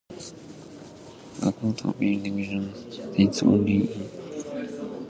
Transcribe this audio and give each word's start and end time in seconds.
The 1.39 1.51
Court's 1.51 1.83
Appeal 1.83 2.23
division 2.23 2.73
sits 3.15 3.43
only 3.43 3.81
in 3.81 4.09
Hobart. 4.09 4.99